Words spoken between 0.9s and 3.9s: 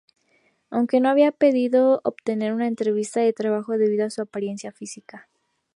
no había podido obtener una entrevista de trabajo